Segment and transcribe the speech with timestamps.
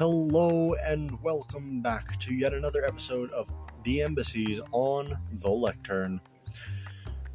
[0.00, 3.52] Hello and welcome back to yet another episode of
[3.84, 6.22] The Embassies on the Lectern.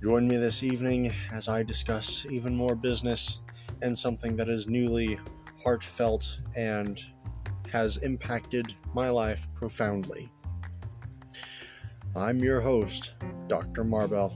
[0.02, 3.44] Join me this evening as I discuss even more business
[3.84, 5.20] and something that is newly
[5.64, 7.00] heartfelt and
[7.72, 10.32] has impacted my life profoundly.
[12.16, 13.14] I'm your host,
[13.46, 13.84] Dr.
[13.84, 14.36] Marbel.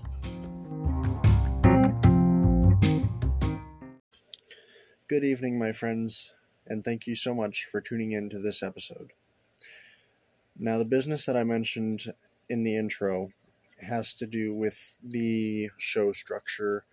[5.08, 6.36] Good evening, my friends,
[6.70, 9.12] and thank you so much for tuning in to this episode.
[10.58, 12.14] Now, the business that I mentioned
[12.48, 13.32] in the intro
[13.82, 16.84] has to do with the show structure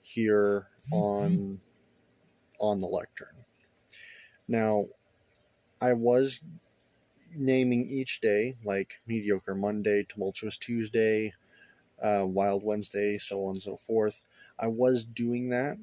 [0.00, 1.60] here on
[2.58, 3.44] on the lectern.
[4.48, 4.86] Now,
[5.80, 6.40] I was
[7.34, 11.34] naming each day like mediocre Monday, tumultuous Tuesday,
[12.00, 14.22] uh, wild Wednesday, so on and so forth.
[14.58, 15.76] I was doing that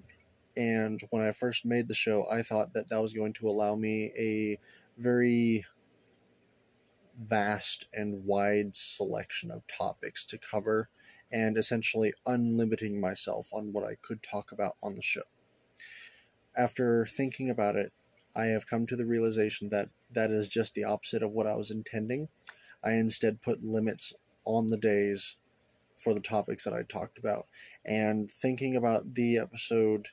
[0.55, 3.75] and when I first made the show, I thought that that was going to allow
[3.75, 4.59] me a
[4.97, 5.66] very
[7.19, 10.89] vast and wide selection of topics to cover
[11.31, 15.23] and essentially unlimiting myself on what I could talk about on the show.
[16.55, 17.92] After thinking about it,
[18.36, 21.55] I have come to the realization that that is just the opposite of what I
[21.55, 22.30] was intending.
[22.83, 24.14] I instead put limits
[24.45, 25.38] on the days
[25.95, 27.47] for the topics that I talked about.
[27.86, 30.09] And thinking about the episode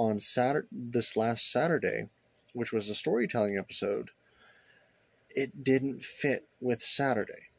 [0.00, 2.08] on Saturday, this last Saturday,
[2.54, 4.10] which was a storytelling episode,
[5.28, 7.50] it didn't fit with Saturday.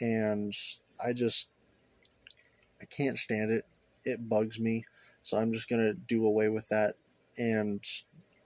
[0.00, 0.52] And
[1.04, 1.50] I just,
[2.80, 3.66] I can't stand it.
[4.04, 4.84] It bugs me.
[5.22, 6.94] So I'm just going to do away with that
[7.36, 7.84] and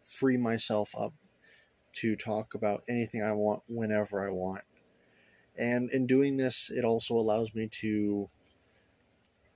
[0.03, 1.13] free myself up
[1.97, 4.63] to talk about anything I want whenever I want.
[5.59, 8.31] And in doing this, it also allows me to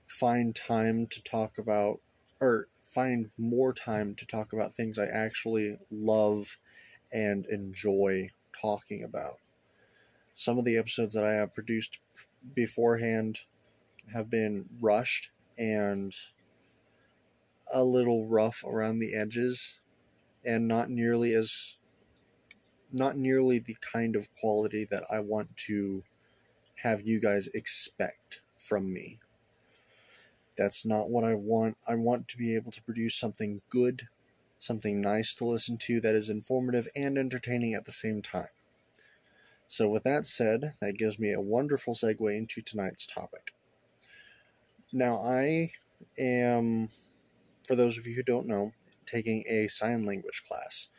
[0.05, 1.99] find time to talk about
[2.45, 6.57] or find more time to talk about things I actually love
[7.11, 8.29] and enjoy
[8.61, 9.39] talking about.
[10.35, 11.99] Some of the episodes that I have produced
[12.53, 13.39] beforehand
[14.13, 16.15] have been rushed and
[17.71, 19.79] a little rough around the edges
[20.45, 21.77] and not nearly as
[22.91, 26.03] not nearly the kind of quality that I want to
[26.75, 29.19] have you guys expect from me.
[30.57, 31.77] That's not what I want.
[31.87, 34.07] I want to be able to produce something good,
[34.57, 38.47] something nice to listen to that is informative and entertaining at the same time.
[39.67, 43.53] So, with that said, that gives me a wonderful segue into tonight's topic.
[44.93, 45.71] Now, I
[46.19, 46.89] am,
[47.67, 48.71] for those of you who don't know,
[49.05, 50.89] taking a sign language class,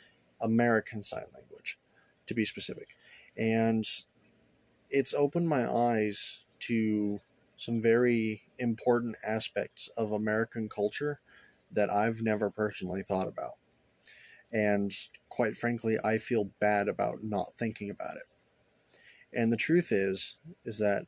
[0.41, 1.79] American Sign Language,
[2.27, 2.97] to be specific.
[3.37, 3.85] And
[4.91, 7.21] it's opened my eyes to
[7.57, 11.21] some very important aspects of American culture
[11.73, 13.55] that I've never personally thought about.
[14.53, 14.93] And
[15.29, 18.29] quite frankly, I feel bad about not thinking about it.
[19.33, 21.07] And the truth is is that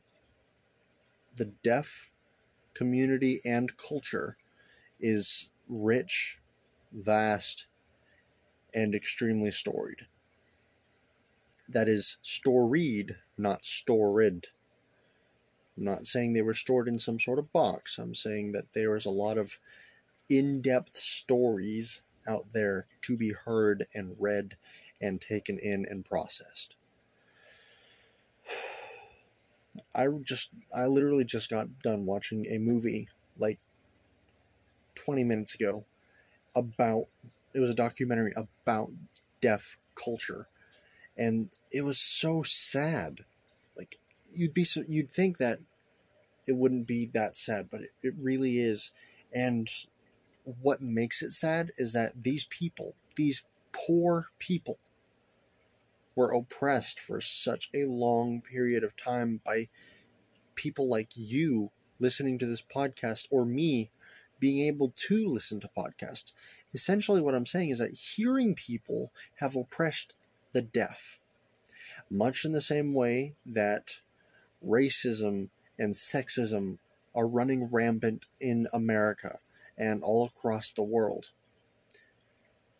[1.35, 2.11] the deaf
[2.73, 4.37] community and culture
[4.99, 6.39] is rich,
[6.91, 7.67] vast,
[8.73, 10.07] and extremely storied.
[11.67, 14.47] That is storied, not storied.
[15.79, 17.97] I'm not saying they were stored in some sort of box.
[17.99, 19.57] I'm saying that there is a lot of
[20.27, 24.57] in depth stories out there to be heard and read
[24.99, 26.75] and taken in and processed.
[29.95, 33.07] I just, I literally just got done watching a movie
[33.37, 33.59] like
[34.95, 35.85] 20 minutes ago
[36.53, 37.07] about,
[37.53, 38.91] it was a documentary about
[39.39, 40.47] deaf culture.
[41.17, 43.23] And it was so sad.
[43.77, 43.97] Like,
[44.29, 45.59] you'd be so, you'd think that
[46.49, 48.91] it wouldn't be that sad, but it, it really is.
[49.33, 49.69] And
[50.43, 54.79] what makes it sad is that these people, these poor people,
[56.15, 59.69] were oppressed for such a long period of time by
[60.55, 63.91] people like you listening to this podcast or me
[64.39, 66.33] being able to listen to podcasts.
[66.73, 70.15] Essentially, what I'm saying is that hearing people have oppressed
[70.51, 71.19] the deaf,
[72.09, 74.01] much in the same way that
[74.65, 76.77] racism and sexism
[77.15, 79.39] are running rampant in America
[79.77, 81.31] and all across the world.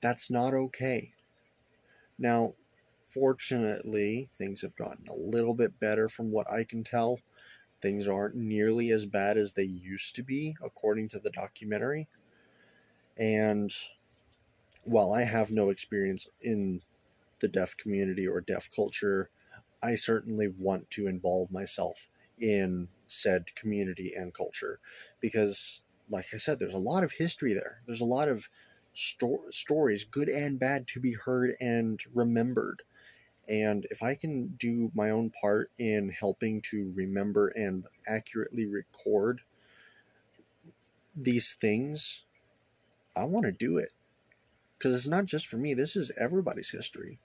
[0.02, 1.14] That's not okay.
[2.18, 2.54] Now,
[3.06, 7.20] fortunately, things have gotten a little bit better from what I can tell.
[7.82, 12.08] Things aren't nearly as bad as they used to be, according to the documentary.
[13.18, 13.74] And
[14.84, 16.82] while I have no experience in
[17.40, 19.30] the deaf community or deaf culture,
[19.82, 22.08] I certainly want to involve myself
[22.42, 24.80] in said community and culture
[25.20, 28.50] because like i said there's a lot of history there there's a lot of
[28.94, 32.84] sto- stories good and bad to be heard and remembered
[33.50, 39.42] And if I can do my own part in helping to remember and accurately record
[41.16, 42.26] these things,
[43.16, 43.92] I want to do it.
[44.78, 47.20] Because it's not just for me, this is everybody's history.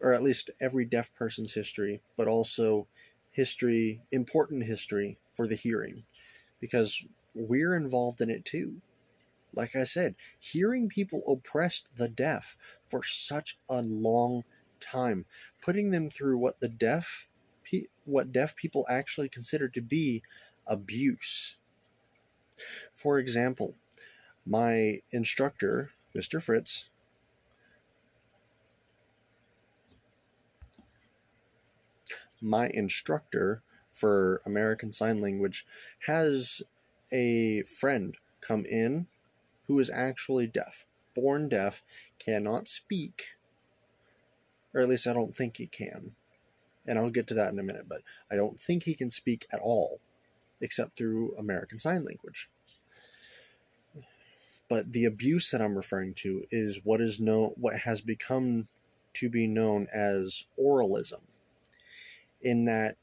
[0.00, 2.88] Or at least every deaf person's history, but also
[3.36, 6.04] history, important history for the hearing.
[6.58, 7.04] Because
[7.34, 8.80] we're involved in it too.
[9.54, 12.56] Like I said, hearing people oppressed the deaf
[12.88, 14.42] for such a long
[14.80, 15.26] time,
[15.62, 17.28] putting them through what the deaf
[18.04, 20.22] what deaf people actually consider to be
[20.68, 21.56] abuse.
[22.94, 23.74] For example,
[24.46, 26.40] my instructor, Mr.
[26.40, 26.90] Fritz,
[32.40, 35.66] my instructor for American Sign Language
[36.06, 36.62] has
[37.12, 39.06] a friend come in
[39.66, 41.82] who is actually deaf, born deaf,
[42.18, 43.36] cannot speak,
[44.74, 46.12] or at least I don't think he can.
[46.86, 49.46] And I'll get to that in a minute, but I don't think he can speak
[49.52, 50.00] at all
[50.60, 52.48] except through American Sign Language.
[54.68, 58.68] But the abuse that I'm referring to is what is known, what has become
[59.14, 61.20] to be known as oralism.
[62.46, 62.96] In that,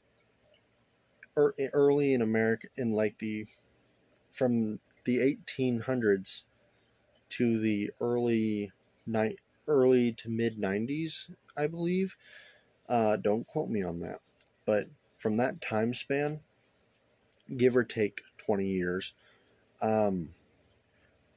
[1.36, 3.46] er, early in America, in like the
[4.32, 6.44] from the 1800s
[7.28, 8.72] to the early
[9.06, 9.38] night,
[9.68, 12.16] early to mid 90s, I believe.
[12.88, 14.20] Uh, don't quote me on that,
[14.64, 14.86] but
[15.18, 16.40] from that time span,
[17.54, 19.12] give or take 20 years,
[19.82, 20.30] um,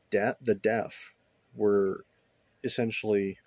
[0.10, 1.14] de- the deaf
[1.56, 2.06] were
[2.64, 3.40] essentially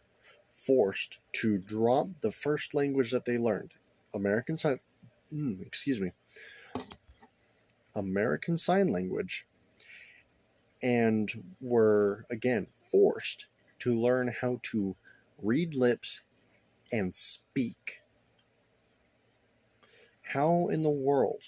[0.50, 3.74] forced to drop the first language that they learned
[4.14, 4.80] American Sign,
[5.32, 6.12] mm, excuse me,
[7.94, 9.46] American Sign Language,
[10.82, 11.30] and
[11.60, 13.46] were again forced
[13.80, 14.96] to learn how to
[15.38, 16.22] read lips
[16.92, 18.00] and speak.
[20.22, 21.42] How in the world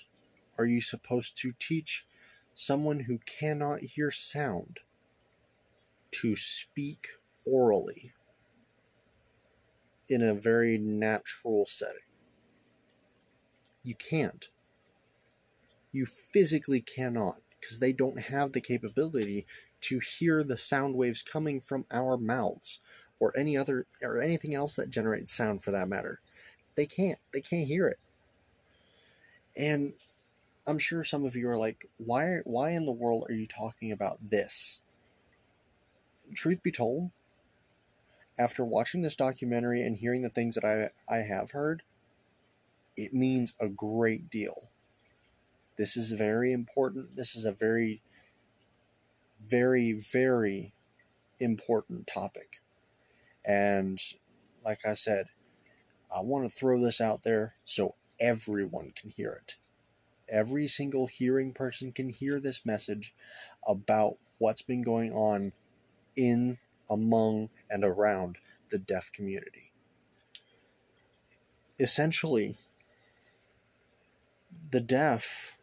[0.58, 2.06] are you supposed to teach
[2.54, 4.80] someone who cannot hear sound
[6.12, 7.06] to speak
[7.44, 8.12] orally
[10.08, 12.11] in a very natural setting?
[13.82, 14.48] You can't.
[15.90, 19.46] You physically cannot because they don't have the capability
[19.82, 22.80] to hear the sound waves coming from our mouths
[23.20, 26.20] or any other or anything else that generates sound for that matter.
[26.76, 27.18] They can't.
[27.32, 27.98] They can't hear it.
[29.56, 29.92] And
[30.66, 33.92] I'm sure some of you are like, why why in the world are you talking
[33.92, 34.80] about this?
[36.34, 37.10] Truth be told,
[38.38, 41.82] after watching this documentary and hearing the things that I I have heard,
[42.96, 44.70] it means a great deal.
[45.76, 47.16] This is very important.
[47.16, 48.02] This is a very
[49.44, 50.72] very very
[51.40, 52.60] important topic.
[53.44, 54.00] And
[54.64, 55.26] like I said,
[56.14, 59.56] I want to throw this out there so everyone can hear it.
[60.28, 63.14] Every single hearing person can hear this message
[63.66, 65.52] about what's been going on
[66.16, 66.58] in,
[66.88, 68.36] among, and around
[68.70, 69.72] the deaf community.
[71.78, 72.56] Essentially,
[74.72, 75.56] the deaf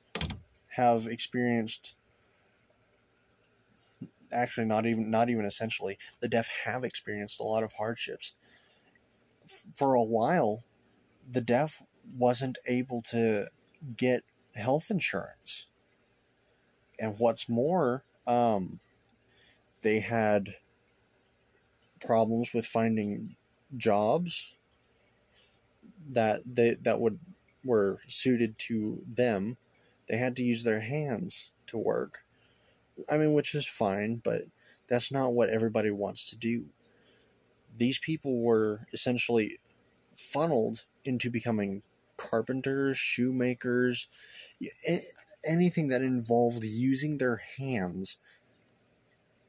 [0.69, 1.95] have experienced
[4.31, 8.35] actually not even not even essentially the deaf have experienced a lot of hardships.
[9.75, 10.63] For a while
[11.29, 11.83] the deaf
[12.17, 13.47] wasn't able to
[13.97, 14.23] get
[14.55, 15.67] health insurance.
[16.99, 18.79] And what's more um,
[19.81, 20.55] they had
[22.05, 23.35] problems with finding
[23.75, 24.55] jobs
[26.11, 27.19] that they that would
[27.63, 29.57] were suited to them
[30.07, 32.23] they had to use their hands to work
[33.09, 34.43] I mean, which is fine, but
[34.87, 36.65] that's not what everybody wants to do.
[37.77, 39.59] These people were essentially
[40.15, 41.83] funneled into becoming
[42.17, 44.07] carpenters, shoemakers,
[45.47, 48.17] anything that involved using their hands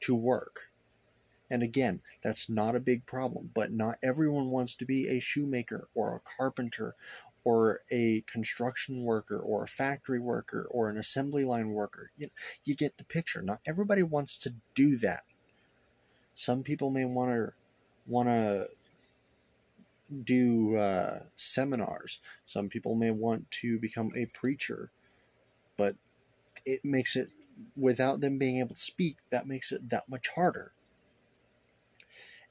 [0.01, 0.71] to work.
[1.51, 5.89] And again, that's not a big problem, but not everyone wants to be a shoemaker
[5.95, 6.95] or a carpenter
[7.45, 12.11] or a construction worker or a factory worker or an assembly line worker.
[12.17, 12.29] You,
[12.65, 13.43] you get the picture.
[13.43, 15.23] Not everybody wants to do that.
[16.35, 17.53] Some people may want to
[18.07, 18.69] want to
[20.25, 22.21] do uh, seminars.
[22.47, 24.91] Some people may want to become a preacher,
[25.77, 25.97] but
[26.65, 27.29] it makes it
[27.77, 29.19] without them being able to speak.
[29.31, 30.73] That makes it that much harder.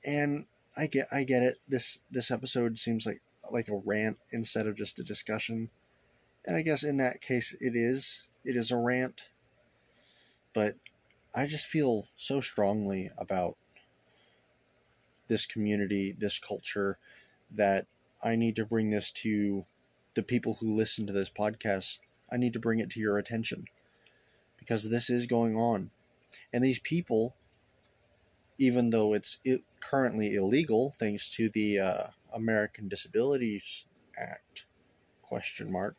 [0.06, 0.46] And
[0.78, 1.58] I get I get it.
[1.68, 3.22] This this episode seems like
[3.54, 5.70] like a rant instead of just a discussion.
[6.46, 9.30] And I guess in that case it is it is a rant.
[10.54, 10.76] But
[11.34, 13.56] I just feel so strongly about
[15.28, 16.98] this community, this culture,
[17.52, 17.86] that
[18.24, 19.66] I need to bring this to
[20.16, 22.00] the people who listen to this podcast.
[22.32, 23.66] I need to bring it to your attention
[24.58, 25.92] because this is going on.
[26.52, 27.36] And these people,
[28.58, 29.40] even though it's
[29.80, 33.86] currently illegal thanks to the uh, American Disabilities
[34.18, 34.66] Act,
[35.22, 35.98] question mark,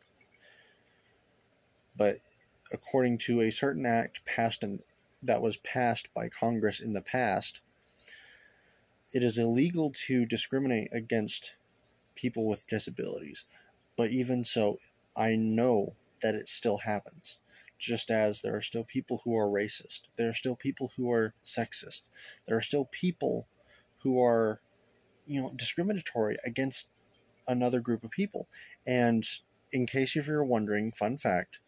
[1.95, 2.17] but
[2.71, 4.79] according to a certain act passed in,
[5.23, 7.61] that was passed by Congress in the past,
[9.13, 11.55] it is illegal to discriminate against
[12.15, 13.45] people with disabilities.
[13.97, 14.79] But even so,
[15.15, 17.39] I know that it still happens.
[17.77, 21.33] Just as there are still people who are racist, there are still people who are
[21.43, 22.03] sexist,
[22.45, 23.47] there are still people
[23.99, 24.61] who are,
[25.31, 26.89] you know, discriminatory against
[27.47, 28.47] another group of people.
[28.85, 29.25] And
[29.71, 31.59] in case if you're wondering, fun fact,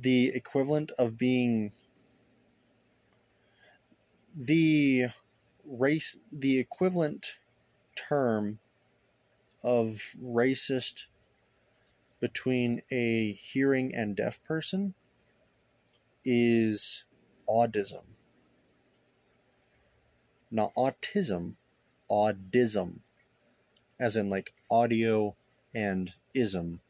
[0.00, 1.72] the equivalent of being
[4.34, 5.06] the
[5.64, 7.38] race the equivalent
[7.96, 8.58] term
[9.62, 11.06] of racist
[12.20, 14.94] between a hearing and deaf person
[16.24, 17.04] is
[17.48, 18.02] audism.
[20.50, 21.54] Not autism,
[22.10, 23.00] audism.
[23.98, 25.36] As in like audio
[25.74, 26.80] and ism.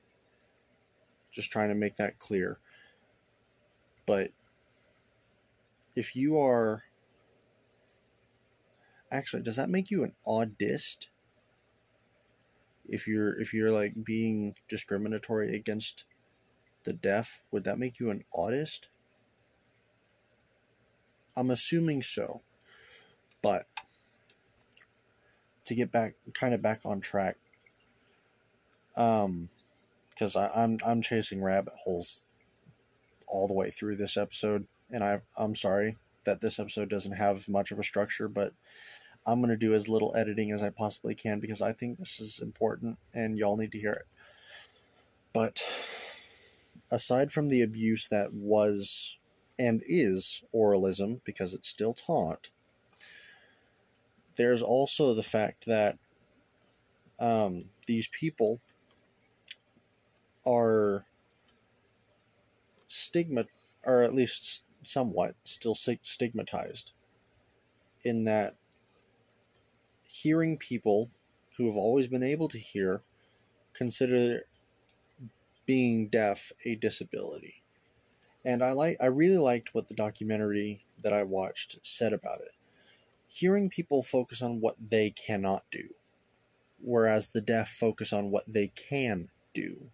[1.31, 2.59] Just trying to make that clear.
[4.07, 4.31] But
[5.95, 6.85] if you are
[9.11, 11.09] actually does that make you an audist
[12.89, 16.05] if you're if you're like being discriminatory against
[16.85, 18.89] the deaf would that make you an audist
[21.37, 22.43] i'm assuming so
[23.43, 23.67] but
[25.67, 27.37] to get back kind of back on track
[28.97, 29.49] um
[30.11, 32.25] because i'm i'm chasing rabbit holes
[33.27, 37.49] all the way through this episode and i i'm sorry that this episode doesn't have
[37.49, 38.53] much of a structure but
[39.27, 42.39] I'm to do as little editing as I possibly can because I think this is
[42.39, 44.07] important and y'all need to hear it.
[45.33, 45.63] But
[46.91, 49.19] aside from the abuse that was
[49.59, 52.51] and is oralism, because it's still taught,
[54.37, 55.99] there's also the fact that
[57.19, 58.61] um, these people
[60.47, 61.05] are
[62.87, 63.47] stigma,
[63.85, 66.93] or at least somewhat, still stigmatized
[68.05, 68.55] in that
[70.05, 71.11] hearing people
[71.57, 73.03] who have always been able to hear
[73.73, 74.47] consider
[75.67, 77.63] being deaf a disability.
[78.45, 82.56] And I like I really liked what the documentary that I watched said about it.
[83.29, 85.89] Hearing people focus on what they cannot do,
[86.81, 89.91] whereas the deaf focus on what they can do.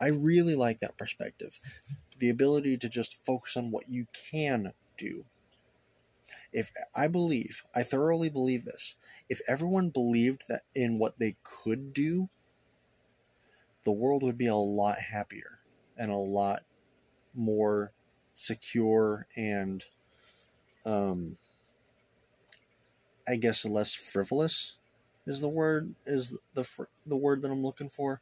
[0.00, 1.58] I really like that perspective.
[2.18, 5.24] The ability to just focus on what you can do
[6.54, 8.94] if I believe, I thoroughly believe this,
[9.28, 12.28] if everyone believed that in what they could do,
[13.82, 15.58] the world would be a lot happier
[15.98, 16.62] and a lot
[17.34, 17.92] more
[18.34, 19.84] secure and
[20.86, 21.36] um,
[23.26, 24.76] I guess less frivolous
[25.26, 26.68] is the word is the
[27.06, 28.20] the word that I'm looking for.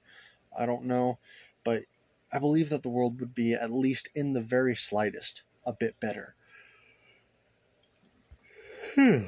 [0.56, 1.18] I don't know,
[1.64, 1.84] but
[2.32, 5.98] I believe that the world would be at least in the very slightest a bit
[6.00, 6.34] better
[8.94, 9.18] hmm.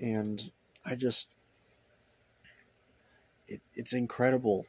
[0.00, 0.50] and
[0.84, 1.30] I just,
[3.48, 4.66] it, it's incredible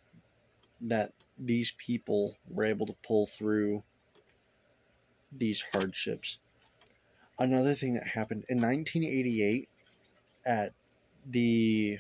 [0.82, 3.84] that these people were able to pull through
[5.32, 6.40] these hardships.
[7.38, 9.68] Another thing that happened in 1988
[10.46, 10.74] at
[11.26, 12.00] the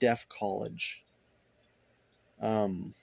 [0.00, 1.04] Deaf College,
[2.40, 2.94] um,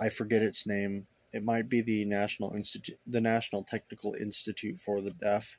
[0.00, 1.06] I forget its name.
[1.32, 5.58] It might be the National Institute, the National Technical Institute for the Deaf.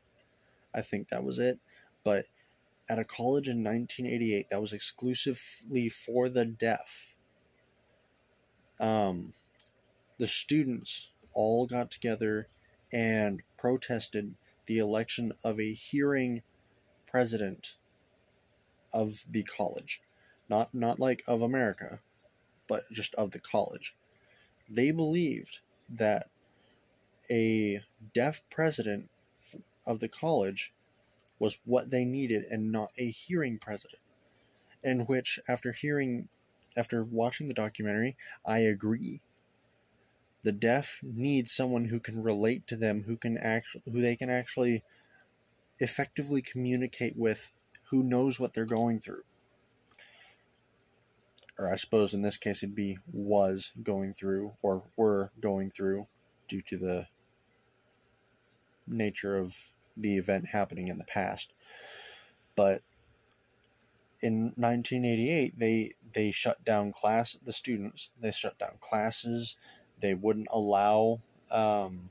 [0.75, 1.59] I think that was it.
[2.03, 2.25] But
[2.89, 7.13] at a college in 1988 that was exclusively for the deaf,
[8.79, 9.33] um,
[10.17, 12.47] the students all got together
[12.91, 14.35] and protested
[14.65, 16.41] the election of a hearing
[17.07, 17.77] president
[18.91, 20.01] of the college.
[20.49, 21.99] Not not like of America,
[22.67, 23.95] but just of the college.
[24.69, 26.29] They believed that
[27.29, 27.81] a
[28.13, 29.09] deaf president
[29.85, 30.73] of the college
[31.39, 34.01] was what they needed and not a hearing president.
[34.83, 36.27] In which, after hearing,
[36.75, 39.21] after watching the documentary, I agree.
[40.43, 44.29] The deaf need someone who can relate to them, who can actually, who they can
[44.29, 44.83] actually
[45.79, 47.51] effectively communicate with,
[47.85, 49.23] who knows what they're going through.
[51.57, 56.07] Or I suppose in this case it'd be was going through or were going through
[56.47, 57.07] due to the
[58.87, 59.55] nature of
[59.95, 61.53] the event happening in the past.
[62.55, 62.81] But
[64.21, 69.57] in 1988 they they shut down class the students they shut down classes
[70.03, 72.09] they wouldn't allow um,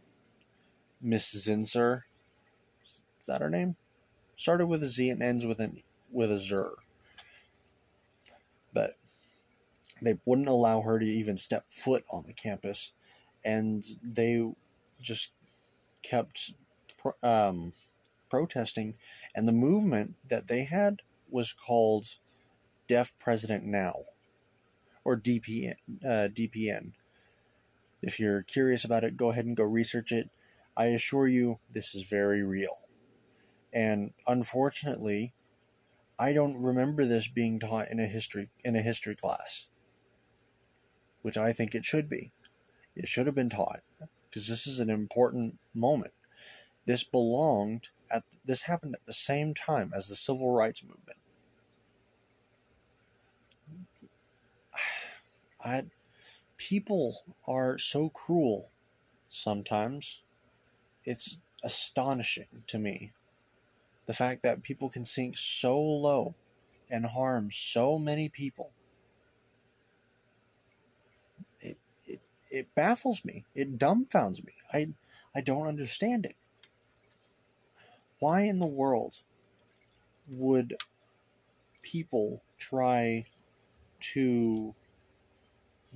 [1.01, 2.03] miss zinser
[2.85, 3.77] is that her name
[4.35, 6.71] started with a z and ends with an with a zer
[8.73, 8.95] but
[10.01, 12.93] they wouldn't allow her to even step foot on the campus
[13.45, 14.43] and they
[15.01, 15.33] just
[16.03, 16.53] kept
[17.23, 17.73] um,
[18.31, 18.95] protesting
[19.35, 22.17] and the movement that they had was called
[22.87, 23.95] Deaf President Now,
[25.05, 25.75] or DPN.
[26.05, 26.93] Uh, DPN.
[28.03, 30.29] If you're curious about it, go ahead and go research it.
[30.77, 32.77] I assure you, this is very real.
[33.73, 35.33] And unfortunately,
[36.19, 39.69] I don't remember this being taught in a history in a history class,
[41.23, 42.33] which I think it should be.
[42.95, 43.81] It should have been taught
[44.29, 46.13] because this is an important moment.
[46.87, 51.19] This belonged at this happened at the same time as the civil rights movement.
[55.65, 55.85] I
[56.69, 58.71] people are so cruel
[59.28, 60.23] sometimes.
[61.04, 63.12] It's astonishing to me.
[64.07, 66.37] The fact that people can sink so low
[66.88, 68.71] and harm so many people.
[71.61, 73.45] It, it, it baffles me.
[73.57, 74.52] It dumbfounds me.
[74.73, 74.88] I,
[75.35, 76.37] I don't understand it.
[78.21, 79.23] Why in the world
[80.28, 80.76] would
[81.83, 83.25] people try
[84.12, 84.76] to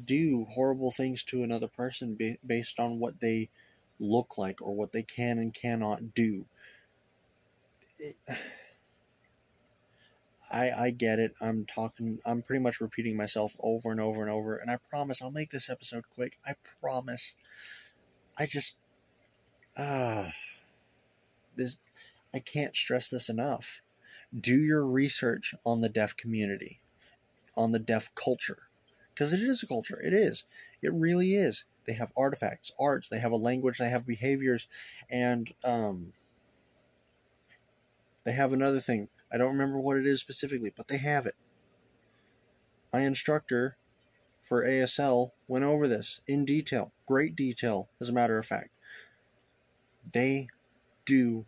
[0.04, 3.48] do horrible things to another person based on what they
[3.98, 6.46] look like or what they can and cannot do.
[7.98, 8.16] It,
[10.50, 11.34] I I get it.
[11.40, 12.20] I'm talking.
[12.24, 14.56] I'm pretty much repeating myself over and over and over.
[14.56, 16.38] And I promise I'll make this episode quick.
[16.46, 17.34] I promise.
[18.38, 18.76] I just
[19.76, 20.30] ah uh,
[21.56, 21.78] this.
[22.34, 23.80] I can't stress this enough.
[24.38, 26.80] Do your research on the deaf community,
[27.56, 28.68] on the deaf culture
[29.16, 29.98] because it is a culture.
[30.04, 30.44] It is.
[30.82, 31.64] It really is.
[31.86, 33.08] They have artifacts, arts.
[33.08, 33.78] They have a language.
[33.78, 34.68] They have behaviors,
[35.08, 36.12] and um,
[38.24, 39.08] they have another thing.
[39.32, 41.34] I don't remember what it is specifically, but they have it.
[42.92, 43.78] My instructor
[44.42, 48.70] for ASL went over this in detail, great detail, as a matter of fact.
[50.12, 50.48] They
[51.06, 51.46] do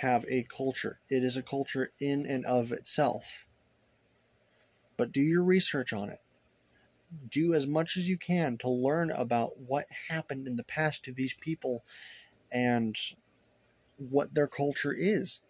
[0.00, 0.98] have a culture.
[1.08, 3.46] It is a culture in and of itself.
[4.96, 6.20] But do your research on it
[7.30, 11.12] do as much as you can to learn about what happened in the past to
[11.12, 11.84] these people
[12.52, 12.96] and
[13.96, 15.40] what their culture is.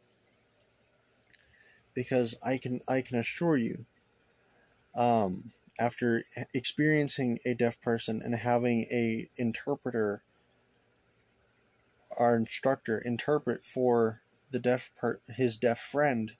[1.95, 3.87] Because I can I can assure you
[4.95, 10.23] um, after experiencing a deaf person and having a interpreter
[12.17, 16.37] our instructor interpret for the deaf per- his deaf friend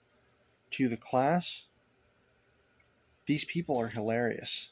[0.69, 1.67] to the class
[3.25, 4.71] these people are hilarious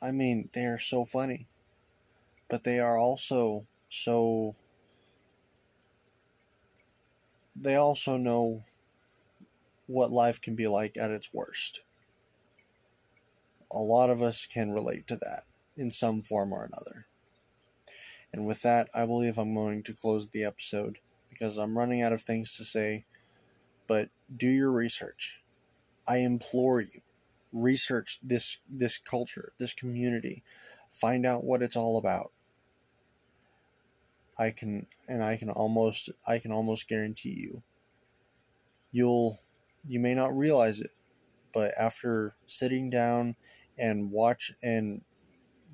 [0.00, 1.46] I mean, they are so funny,
[2.48, 4.54] but they are also so.
[7.56, 8.64] They also know
[9.86, 11.80] what life can be like at its worst.
[13.70, 15.44] A lot of us can relate to that
[15.76, 17.06] in some form or another.
[18.32, 20.98] And with that, I believe I'm going to close the episode
[21.30, 23.04] because I'm running out of things to say.
[23.86, 25.42] But do your research.
[26.06, 27.00] I implore you
[27.54, 30.42] research this this culture, this community,
[30.90, 32.32] find out what it's all about.
[34.36, 37.62] I can and I can almost I can almost guarantee you
[38.94, 39.40] you'll
[39.86, 40.92] you may not realize it,
[41.52, 43.36] but after sitting down
[43.76, 45.02] and watch and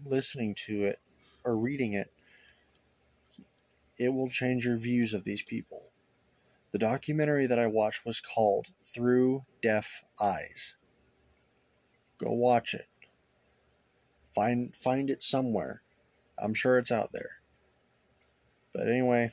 [0.04, 0.98] listening to it
[1.44, 2.10] or reading it,
[3.98, 5.92] it will change your views of these people.
[6.72, 10.74] The documentary that I watched was called Through Deaf Eyes.
[12.22, 12.87] Go watch it.
[14.35, 15.83] Find find it somewhere.
[16.38, 17.40] I'm sure it's out there.
[18.74, 19.30] But anyway,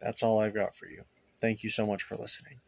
[0.00, 1.04] that's all I've got for you.
[1.40, 2.60] Thank you so much for listening.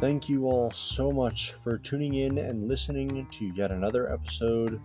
[0.00, 4.80] Thank you all so much for tuning in and listening to yet another episode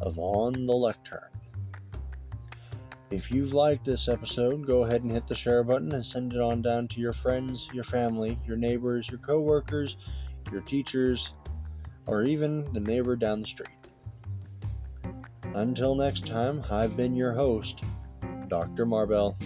[0.00, 1.33] of On the Lectern.
[3.14, 6.40] If you've liked this episode, go ahead and hit the share button and send it
[6.40, 9.98] on down to your friends, your family, your neighbors, your coworkers,
[10.50, 11.36] your teachers,
[12.06, 13.68] or even the neighbor down the street.
[15.54, 17.84] Until next time, I've been your host,
[18.48, 18.84] Dr.
[18.84, 19.36] Marbel.